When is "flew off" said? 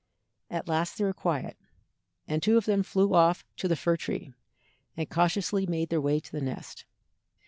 2.81-3.45